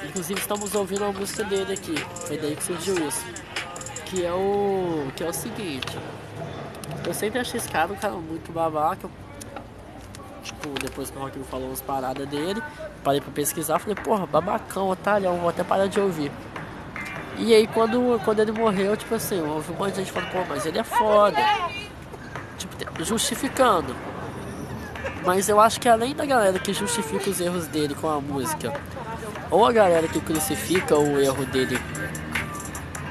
inclusive 0.04 0.40
estamos 0.40 0.74
ouvindo 0.74 1.04
uma 1.04 1.12
música 1.12 1.44
dele 1.44 1.72
aqui. 1.72 1.94
Foi 2.26 2.38
daí 2.38 2.56
que 2.56 2.64
surgiu 2.64 3.08
isso. 3.08 3.24
Que 4.06 4.24
é 4.24 4.32
o. 4.32 5.06
Que 5.16 5.24
é 5.24 5.28
o 5.28 5.32
seguinte. 5.32 5.98
Eu 7.06 7.14
sempre 7.14 7.40
achei 7.40 7.58
esse 7.58 7.68
cara 7.68 7.92
um 7.92 7.96
cara 7.96 8.14
muito 8.14 8.52
babaca. 8.52 9.08
tipo, 10.42 10.68
depois 10.80 11.10
que 11.10 11.16
o 11.16 11.20
Rock 11.20 11.38
falou 11.50 11.68
umas 11.68 11.80
paradas 11.80 12.28
dele, 12.28 12.62
parei 13.02 13.20
pra 13.20 13.30
pesquisar, 13.32 13.78
falei, 13.78 13.96
porra, 13.96 14.26
babacão, 14.26 14.88
otário, 14.88 15.32
vou 15.36 15.48
até 15.48 15.64
parar 15.64 15.86
de 15.86 15.98
ouvir. 15.98 16.30
E 17.38 17.54
aí 17.54 17.66
quando, 17.66 18.20
quando 18.24 18.40
ele 18.40 18.52
morreu, 18.52 18.96
tipo 18.96 19.14
assim, 19.14 19.40
houve 19.40 19.72
um 19.72 19.76
monte 19.76 19.94
de 19.94 20.00
gente 20.00 20.12
falando, 20.12 20.30
pô, 20.30 20.44
mas 20.48 20.64
ele 20.66 20.78
é 20.78 20.84
foda. 20.84 21.38
Tipo, 22.58 23.04
justificando. 23.04 23.96
Mas 25.24 25.48
eu 25.48 25.60
acho 25.60 25.80
que 25.80 25.88
além 25.88 26.14
da 26.14 26.26
galera 26.26 26.58
que 26.58 26.72
justifica 26.72 27.30
os 27.30 27.40
erros 27.40 27.66
dele 27.66 27.94
com 27.94 28.08
a 28.08 28.20
música, 28.20 28.72
ou 29.50 29.66
a 29.66 29.72
galera 29.72 30.08
que 30.08 30.20
crucifica 30.20 30.96
o 30.96 31.20
erro 31.20 31.44
dele 31.46 31.78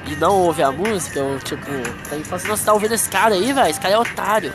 e 0.06 0.16
não 0.16 0.36
ouve 0.36 0.62
a 0.62 0.70
música, 0.70 1.20
ou 1.22 1.38
tipo, 1.38 1.64
tem 2.10 2.22
falando 2.22 2.34
assim, 2.34 2.48
nossa, 2.48 2.64
tá 2.64 2.72
ouvindo 2.72 2.94
esse 2.94 3.08
cara 3.08 3.34
aí, 3.34 3.52
velho? 3.52 3.68
Esse 3.68 3.80
cara 3.80 3.94
é 3.94 3.98
otário. 3.98 4.52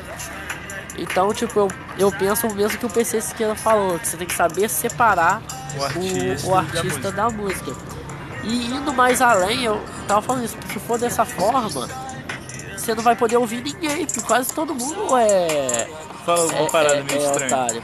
Então, 0.97 1.33
tipo, 1.33 1.59
eu, 1.59 1.71
eu 1.97 2.11
penso 2.11 2.47
o 2.47 2.53
mesmo 2.53 2.77
que 2.77 2.85
o 2.85 2.89
PC 2.89 3.21
Siqueira 3.21 3.55
falou, 3.55 3.99
que 3.99 4.07
você 4.07 4.17
tem 4.17 4.27
que 4.27 4.33
saber 4.33 4.69
separar 4.69 5.41
o 5.77 5.83
artista, 5.83 6.47
o, 6.47 6.51
o 6.51 6.55
artista 6.55 7.11
da, 7.11 7.29
música. 7.29 7.71
da, 7.71 7.73
música. 7.73 7.97
E 8.43 8.67
indo 8.67 8.93
mais 8.93 9.21
além, 9.21 9.63
eu 9.63 9.81
tava 10.07 10.21
falando 10.21 10.45
isso, 10.45 10.57
porque 10.57 10.73
se 10.73 10.79
for 10.79 10.97
dessa 10.97 11.25
forma, 11.25 11.69
você 11.69 12.95
não 12.95 13.03
vai 13.03 13.15
poder 13.15 13.37
ouvir 13.37 13.61
ninguém, 13.61 14.05
porque 14.05 14.21
quase 14.21 14.51
todo 14.53 14.73
mundo 14.73 15.17
é. 15.17 15.87
Fala 16.27 16.46
uma 16.46 16.65
é, 16.65 16.69
parada 16.69 16.96
é, 16.96 17.03
meio 17.03 17.22
é 17.22 17.24
estranha. 17.24 17.55
Otário. 17.55 17.84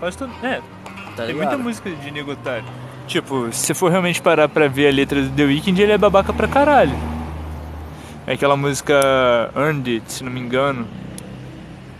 Quase 0.00 0.16
todo. 0.16 0.32
É. 0.42 0.62
Tá 1.14 1.26
tem 1.26 1.34
muita 1.34 1.58
música 1.58 1.90
de 1.90 2.10
nego 2.10 2.32
otário. 2.32 2.64
Tipo, 3.06 3.52
se 3.52 3.58
você 3.58 3.74
for 3.74 3.90
realmente 3.90 4.22
parar 4.22 4.48
pra 4.48 4.68
ver 4.68 4.88
a 4.88 4.90
letra 4.90 5.20
do 5.20 5.28
The 5.28 5.44
Weeknd, 5.44 5.82
ele 5.82 5.92
é 5.92 5.98
babaca 5.98 6.32
pra 6.32 6.48
caralho. 6.48 6.96
É 8.26 8.32
aquela 8.32 8.56
música 8.56 8.94
Earned 9.54 9.96
It, 9.96 10.10
se 10.10 10.24
não 10.24 10.32
me 10.32 10.40
engano. 10.40 10.88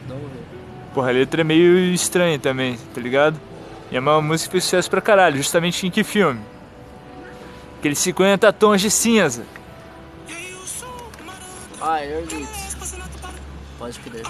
Não 0.09 0.17
Porra, 0.95 1.11
a 1.11 1.13
letra 1.13 1.43
é 1.43 1.45
meio 1.45 1.77
estranha 1.93 2.39
também, 2.39 2.79
tá 2.95 2.99
ligado? 2.99 3.39
E 3.93 3.97
é 3.99 4.01
uma 4.01 4.23
música 4.23 4.49
que 4.49 4.53
fez 4.53 4.65
sucesso 4.65 4.89
pra 4.89 5.03
caralho, 5.03 5.37
justamente 5.37 5.87
em 5.87 5.91
que 5.91 6.03
filme? 6.03 6.41
Aqueles 7.79 7.99
50 7.99 8.51
tons 8.55 8.81
de 8.81 8.91
cinza. 8.91 9.45
Ah, 11.79 12.03
Earned 12.03 12.37
It. 12.37 12.49
Pode 13.79 13.99
crer. 13.99 14.23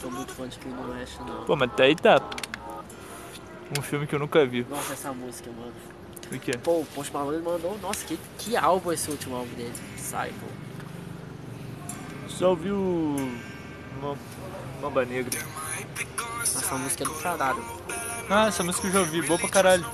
Sou 0.00 0.10
muito 0.10 0.32
fã 0.32 0.48
de 0.48 0.58
West, 0.90 1.18
não. 1.26 1.44
Pô, 1.44 1.56
mas 1.56 1.70
daí 1.76 1.94
tá. 1.94 2.20
Um 3.76 3.82
filme 3.82 4.06
que 4.06 4.14
eu 4.14 4.18
nunca 4.18 4.44
vi. 4.46 4.66
Nossa, 4.68 4.92
essa 4.92 5.12
música, 5.12 5.50
mano. 5.50 5.72
O 6.30 6.38
que 6.38 6.52
é? 6.52 6.56
Pô, 6.56 6.80
o 6.80 6.86
Post 6.94 7.12
Malone 7.12 7.42
mandou. 7.42 7.78
Nossa, 7.78 8.04
que, 8.06 8.18
que 8.38 8.56
álbum 8.56 8.92
esse 8.92 9.10
último 9.10 9.36
álbum 9.36 9.54
dele? 9.54 9.74
Cycle. 9.96 10.32
Só 12.28 12.50
ouviu. 12.50 12.76
Uma. 13.98 14.16
Mamba 14.80 15.04
Negra. 15.04 15.38
Essa 16.42 16.76
música 16.76 17.02
é 17.02 17.06
do 17.06 17.14
caralho. 17.14 17.64
Ah, 18.30 18.46
essa 18.46 18.62
música 18.62 18.86
eu 18.86 18.92
já 18.92 18.98
ouvi, 19.00 19.22
boa 19.22 19.38
pra 19.38 19.48
caralho. 19.48 19.84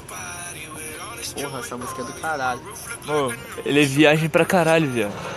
Porra, 1.35 1.61
essa 1.61 1.77
música 1.77 2.03
é 2.03 2.05
do 2.05 2.13
caralho. 2.15 2.61
Pô, 3.07 3.33
ele 3.65 3.83
é 3.83 3.87
viagem 3.87 4.29
pra 4.29 4.45
caralho, 4.45 4.91
viado. 4.91 5.34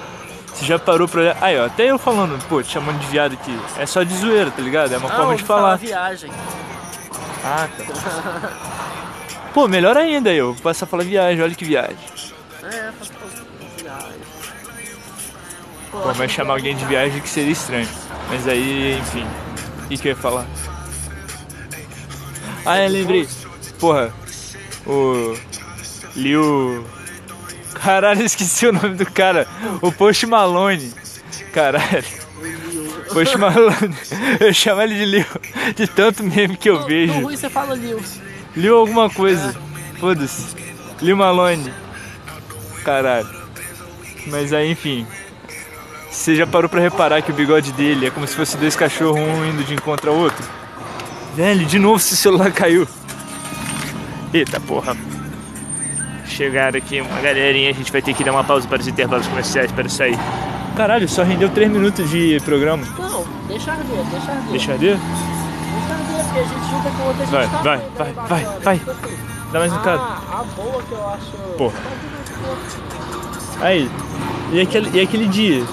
Você 0.58 0.66
já 0.66 0.80
parou 0.80 1.08
pra 1.08 1.22
olhar. 1.22 1.38
Aí, 1.40 1.60
ó, 1.60 1.68
até 1.68 1.92
eu 1.92 2.00
falando, 2.00 2.44
pô, 2.48 2.64
te 2.64 2.72
chamando 2.72 2.98
de 2.98 3.06
viado 3.06 3.34
aqui. 3.34 3.56
É 3.78 3.86
só 3.86 4.02
de 4.02 4.18
zoeira, 4.18 4.50
tá 4.50 4.60
ligado? 4.60 4.92
É 4.92 4.98
uma 4.98 5.08
ah, 5.08 5.16
forma 5.16 5.36
de 5.36 5.44
falar. 5.44 5.76
viagem. 5.76 6.32
Ah, 7.44 7.68
tá. 7.78 8.52
Pô, 9.54 9.68
melhor 9.68 9.96
ainda 9.96 10.34
eu. 10.34 10.56
Passa 10.64 10.86
a 10.86 10.88
falar 10.88 11.04
viagem, 11.04 11.44
olha 11.44 11.54
que 11.54 11.64
viagem. 11.64 11.96
É, 12.64 12.92
faço 12.98 13.14
viagem. 13.78 14.20
Pô, 15.92 16.00
Pô, 16.00 16.14
mas 16.18 16.32
chamar 16.32 16.56
alguém 16.56 16.76
de 16.76 16.86
viagem 16.86 17.22
que 17.22 17.30
seria 17.30 17.52
estranho. 17.52 17.88
Mas 18.28 18.48
aí, 18.48 18.98
enfim. 18.98 19.28
O 19.84 19.88
que, 19.90 19.98
que 19.98 20.08
eu 20.08 20.14
ia 20.14 20.18
falar? 20.18 20.46
Ah, 22.66 22.80
eu 22.80 22.90
lembrei. 22.90 23.30
Porra, 23.80 24.12
o. 24.88 25.38
Liu. 26.16 26.97
Caralho, 27.84 28.24
esqueci 28.26 28.68
o 28.68 28.74
nome 28.74 28.96
do 28.96 29.06
cara. 29.06 29.48
O 29.82 29.92
Post 29.92 30.26
Malone. 30.26 30.94
Caralho. 31.54 32.06
Post 33.14 33.38
Malone. 33.38 33.96
Eu 34.40 34.54
chamo 34.54 34.82
ele 34.82 34.96
de 34.96 35.06
Liu. 35.06 35.26
De 35.76 35.88
tanto 35.88 36.24
meme 36.24 36.58
que 36.58 36.70
eu 36.70 36.82
no, 36.82 36.88
vejo. 36.88 37.14
No 37.14 37.22
ruim 37.22 37.38
você 37.38 37.50
fala 37.50 37.76
Liu. 37.76 38.02
Liu 38.56 38.78
alguma 38.78 39.10
coisa. 39.10 39.56
Foda-se. 40.00 40.56
Liu 41.02 41.16
Malone. 41.16 41.74
Caralho. 42.84 43.30
Mas 44.28 44.54
aí, 44.54 44.72
enfim. 44.72 45.06
Você 46.10 46.36
já 46.36 46.48
parou 46.48 46.70
pra 46.70 46.82
reparar 46.82 47.22
que 47.22 47.32
o 47.32 47.34
bigode 47.34 47.72
dele 47.74 48.08
é 48.08 48.10
como 48.10 48.28
se 48.28 48.36
fosse 48.36 48.58
dois 48.58 48.76
cachorros, 48.76 49.20
um 49.20 49.46
indo 49.46 49.64
de 49.64 49.74
encontro 49.74 50.10
ao 50.10 50.18
outro? 50.18 50.44
Velho, 51.36 51.66
de 51.66 51.78
novo 51.78 52.00
seu 52.00 52.18
celular 52.18 52.52
caiu. 52.52 52.88
Eita 54.34 54.60
porra. 54.60 54.98
Chegaram 56.38 56.78
aqui 56.78 57.02
uma 57.02 57.20
galerinha, 57.20 57.72
a 57.72 57.74
gente 57.74 57.92
vai 57.92 58.00
ter 58.00 58.14
que 58.14 58.24
dar 58.24 58.32
uma 58.32 58.44
pausa 58.44 58.68
para 58.68 58.80
os 58.80 58.88
intervalos 58.88 59.26
comerciais 59.26 59.72
para 59.72 59.90
sair. 59.90 60.16
Caralho, 60.76 61.10
só 61.10 61.24
rendeu 61.24 61.50
3 61.50 61.72
minutos 61.72 62.08
de 62.12 62.40
programa. 62.46 62.84
Não, 63.00 63.26
deixa 63.48 63.72
arder, 63.72 64.04
deixa 64.12 64.32
arder. 64.32 64.52
Deixa 64.52 64.72
arder? 64.74 64.98
Deixa 64.98 65.94
arder, 65.96 66.26
porque 66.26 66.40
a 66.40 66.44
gente 66.44 66.70
junta 66.70 66.90
com 66.92 67.08
outra 67.08 67.26
gente 67.26 67.32
Vai, 67.32 67.48
tá 67.48 67.58
vai, 67.64 67.78
vai, 67.98 68.14
vai, 68.14 68.60
vai. 68.62 68.76
assim. 68.76 69.18
Dá 69.52 69.60
mais 69.60 69.74
um 69.74 69.78
cara. 69.80 70.00
Ah, 70.00 70.40
a 70.40 70.44
boa 70.44 70.84
que 70.84 70.92
eu 70.92 71.08
acho. 71.10 71.32
Porra. 71.58 71.80
Aí, 73.62 73.90
e 74.52 74.62
aquele, 74.62 74.96
e 74.96 75.02
aquele 75.02 75.28
dia 75.30 75.66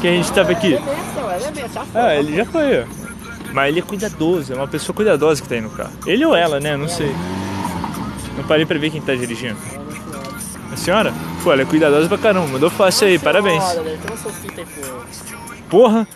que 0.00 0.06
a 0.06 0.12
gente 0.12 0.30
tava 0.32 0.52
aqui? 0.52 0.74
É 0.74 0.78
é 0.78 1.50
mesmo, 1.50 1.74
já 1.74 1.84
foi. 1.84 2.00
Ah, 2.00 2.14
ele 2.14 2.36
já 2.36 2.44
foi. 2.44 2.86
Mas 3.52 3.68
ele 3.70 3.80
é 3.80 3.82
cuidadoso, 3.82 4.52
é 4.52 4.56
uma 4.56 4.68
pessoa 4.68 4.94
cuidadosa 4.94 5.42
que 5.42 5.48
tá 5.48 5.56
aí 5.56 5.60
no 5.60 5.70
carro. 5.70 5.90
Ele 6.06 6.24
ou 6.24 6.36
ela, 6.36 6.60
né? 6.60 6.76
Não 6.76 6.88
sei. 6.88 7.12
Não 8.36 8.44
parei 8.44 8.66
pra 8.66 8.78
ver 8.78 8.90
quem 8.90 9.00
tá 9.00 9.14
dirigindo. 9.14 9.56
A 10.72 10.76
senhora? 10.76 11.12
Pô, 11.42 11.52
ela 11.52 11.62
é 11.62 11.64
cuidadosa 11.64 12.08
pra 12.08 12.18
caramba, 12.18 12.48
mandou 12.48 12.70
fácil 12.70 13.06
aí, 13.06 13.18
parabéns. 13.18 13.62
Porra, 15.70 16.06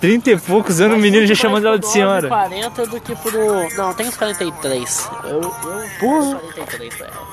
30 0.00 0.30
e 0.30 0.36
poucos 0.38 0.80
anos 0.80 0.96
o 0.96 1.00
menino 1.00 1.26
já 1.26 1.34
chamando 1.34 1.66
ela 1.66 1.78
de 1.78 1.88
senhora. 1.88 2.28
40 2.28 2.86
do 2.86 3.00
que 3.00 3.16
pro. 3.16 3.76
Não, 3.76 3.94
tem 3.94 4.06
uns 4.06 4.16
43. 4.16 5.10
Eu. 5.24 5.40
eu 5.40 5.54
Porra. 5.98 6.34
43 6.36 6.94
pra 6.94 7.06
ela. 7.06 7.26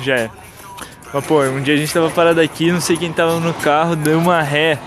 Já 0.00 0.16
é. 0.16 0.30
Mas 1.12 1.26
pô, 1.26 1.42
um 1.42 1.60
dia 1.60 1.74
a 1.74 1.76
gente 1.76 1.92
tava 1.92 2.10
parado 2.10 2.40
aqui, 2.40 2.72
não 2.72 2.80
sei 2.80 2.96
quem 2.96 3.12
tava 3.12 3.38
no 3.38 3.52
carro, 3.54 3.94
deu 3.94 4.18
uma 4.18 4.40
ré, 4.40 4.78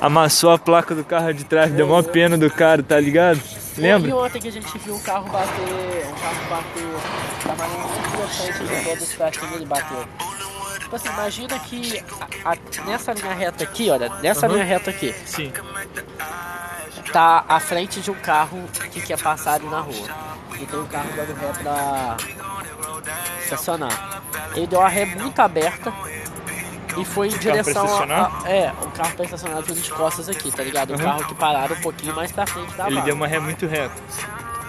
amassou 0.00 0.50
a 0.50 0.58
placa 0.58 0.94
do 0.94 1.02
carro 1.02 1.32
de 1.32 1.44
trás, 1.44 1.72
deu 1.72 1.86
mó 1.86 2.02
pena 2.02 2.36
do 2.36 2.50
cara, 2.50 2.82
tá 2.82 3.00
ligado? 3.00 3.40
Lembra? 3.76 4.16
ontem 4.16 4.40
que 4.40 4.48
a 4.48 4.52
gente 4.52 4.78
viu 4.78 4.94
um 4.94 5.00
carro 5.00 5.28
bater. 5.30 6.06
Um 6.08 6.14
carro 6.14 6.48
bateu. 6.50 7.00
Tava 7.46 7.68
no 7.68 8.28
frente 8.28 8.64
de 8.64 8.84
todos 8.84 9.02
os 9.08 9.14
pratinhos 9.14 9.52
ele 9.54 9.66
bateu. 9.66 10.04
Tipo 10.80 10.96
assim, 10.96 11.08
imagina 11.08 11.58
que 11.58 12.04
a- 12.44 12.52
a- 12.52 12.84
nessa 12.86 13.12
linha 13.12 13.32
reta 13.34 13.64
aqui, 13.64 13.90
olha, 13.90 14.08
nessa 14.20 14.46
Uhum. 14.46 14.52
linha 14.54 14.64
reta 14.64 14.90
aqui, 14.90 15.14
Sim. 15.24 15.52
tá 17.12 17.44
à 17.48 17.58
frente 17.60 18.00
de 18.00 18.10
um 18.10 18.14
carro 18.14 18.62
que 18.90 19.00
quer 19.00 19.18
passar 19.18 19.54
ali 19.54 19.66
na 19.66 19.80
rua. 19.80 20.08
E 20.60 20.66
tem 20.66 20.78
um 20.78 20.86
carro 20.86 21.08
dando 21.16 21.34
ré 21.34 21.52
pra 21.62 22.16
estacionar. 23.42 24.22
Ele 24.54 24.66
deu 24.66 24.80
a 24.82 24.88
ré 24.88 25.04
muito 25.06 25.40
aberta 25.40 25.92
e 26.98 27.04
foi 27.04 27.28
em 27.28 27.38
direção 27.38 27.86
a, 27.86 28.02
a- 28.44 28.50
É, 28.50 28.72
o 28.82 28.90
carro 28.90 29.14
estacionar 29.24 29.62
vindo 29.62 29.80
de 29.80 29.90
costas 29.90 30.28
aqui, 30.28 30.50
tá 30.50 30.62
ligado? 30.62 30.90
O 30.90 30.92
Uhum. 30.94 30.98
carro 31.04 31.24
que 31.26 31.34
pararam 31.34 31.76
um 31.76 31.80
pouquinho 31.80 32.14
mais 32.14 32.30
pra 32.32 32.46
frente 32.46 32.72
da 32.74 32.86
Ele 32.86 32.94
vaga. 32.96 33.06
deu 33.06 33.14
uma 33.14 33.26
ré 33.26 33.38
muito 33.38 33.66
reta. 33.66 33.94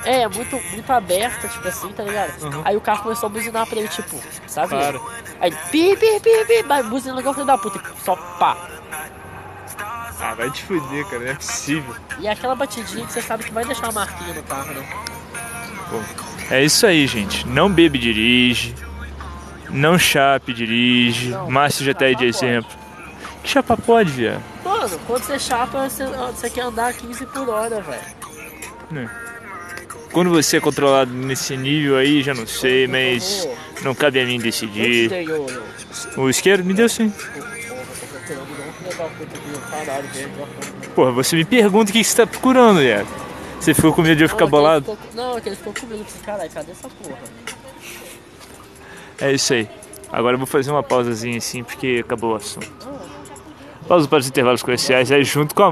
É, 0.06 0.27
muito, 0.27 0.60
muito 0.72 0.92
aberta, 0.92 1.48
tipo 1.48 1.65
assim, 1.68 1.88
tá 1.94 2.03
ligado? 2.03 2.42
Uhum. 2.44 2.62
Aí 2.65 2.75
o 2.75 2.82
carro 2.82 3.03
começou 3.03 3.27
a 3.27 3.30
buzinar 3.30 3.65
pra 3.65 3.80
ele, 3.80 3.88
tipo, 3.88 4.20
sabe? 4.48 4.70
Para. 4.70 5.00
Aí, 5.39 5.51
pi, 5.72 5.96
pi, 5.96 6.20
pi, 6.20 6.46
pi, 6.46 6.63
vai 6.63 6.84
buzinando 6.84 7.22
igual 7.22 7.34
filho 7.34 7.46
da 7.46 7.58
puta, 7.58 7.80
e 7.80 8.03
só 8.03 8.15
pá. 8.15 8.58
Ah, 10.20 10.34
vai 10.36 10.50
te 10.51 10.63
fuder, 10.63 11.06
cara, 11.06 11.20
não 11.24 11.32
é 11.32 11.36
possível. 11.36 11.96
E 12.20 12.27
é 12.27 12.32
aquela 12.32 12.56
batidinha 12.56 13.06
que 13.06 13.12
você 13.13 13.22
sabe 13.22 13.44
que 13.44 13.51
vai 13.51 13.65
deixar 13.65 13.84
uma 13.88 13.94
marquinha 14.06 14.34
no 14.34 14.44
carro, 14.44 14.74
né? 14.74 14.86
Pô, 15.89 16.00
É 16.50 16.63
isso 16.63 16.86
aí, 16.86 17.06
gente. 17.08 17.46
Não 17.48 17.70
bebe, 17.70 17.98
dirige. 17.98 18.74
Não 19.74 19.98
chape, 19.98 20.53
dirige. 20.53 21.30
Não, 21.30 21.50
Márcio 21.50 21.84
já 21.84 21.94
tá 21.94 22.06
aí 22.06 22.15
de 22.15 22.25
exemplo. 22.25 22.70
Que 23.44 23.50
chapa 23.50 23.75
pode, 23.75 24.12
viado? 24.12 24.42
Mano, 24.63 25.00
quando 25.08 25.24
você 25.24 25.39
chapa, 25.39 25.89
você, 25.89 26.06
você 26.06 26.50
quer 26.50 26.62
andar 26.62 26.94
15 26.94 27.25
por 27.25 27.50
hora, 27.50 27.82
velho. 27.82 28.01
Né? 28.92 29.10
Quando 30.13 30.30
você 30.30 30.58
é 30.58 30.60
controlado 30.62 31.12
nesse 31.12 31.58
nível 31.58 31.98
aí, 31.98 32.22
já 32.22 32.36
não 32.36 32.46
sei, 32.46 32.88
mas 32.88 33.50
não 33.82 33.96
cabe 33.96 34.22
a 34.22 34.25
mim 34.25 34.39
decidir. 34.39 35.10
o. 36.15 36.30
isqueiro 36.30 36.63
me 36.63 36.74
deu 36.74 36.88
sim. 36.88 37.12
Porra, 40.94 41.12
você 41.12 41.36
me 41.36 41.44
pergunta 41.44 41.89
o 41.89 41.94
que 41.94 42.03
você 42.03 42.15
tá 42.15 42.27
procurando, 42.27 42.80
viado. 42.80 43.08
Você 43.60 43.74
ficou 43.74 43.92
com 43.92 44.03
medo 44.03 44.18
de 44.18 44.24
eu 44.24 44.30
ficar 44.30 44.46
bolado? 44.46 44.98
Não, 45.15 45.38
é 45.38 45.42
que 45.42 45.50
ele 45.50 45.56
ficou 45.56 45.74
comigo. 45.74 46.03
Disse, 46.03 46.20
Caralho, 46.20 46.51
cadê 46.51 46.72
essa 46.72 46.88
porra? 46.89 47.18
É 49.24 49.32
isso 49.32 49.53
aí. 49.53 49.70
Agora 50.12 50.34
eu 50.34 50.38
vou 50.38 50.46
fazer 50.46 50.70
uma 50.70 50.84
pausazinha 50.84 51.38
assim, 51.38 51.63
porque 51.63 52.03
acabou 52.03 52.34
o 52.34 52.36
assunto. 52.36 52.70
Pausa 53.88 54.06
para 54.06 54.20
os 54.20 54.27
intervalos 54.27 54.62
comerciais, 54.62 55.13
aí 55.13 55.24
junto 55.24 55.56
com 55.56 55.63
a 55.63 55.72